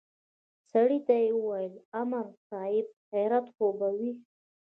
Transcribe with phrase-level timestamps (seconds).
[0.71, 4.11] سړي ته يې وويل امر صايب خيريت خو به وي.